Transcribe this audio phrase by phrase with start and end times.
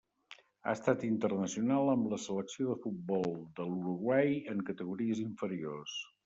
[0.35, 3.29] Ha estat internacional amb la selecció de futbol
[3.61, 5.97] de l'Uruguai en categories inferiors.